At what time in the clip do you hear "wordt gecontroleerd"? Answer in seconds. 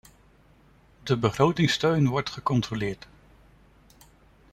2.07-3.07